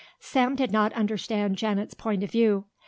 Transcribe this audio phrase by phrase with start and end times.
[0.19, 2.63] Sam did not understand Janet's point of view.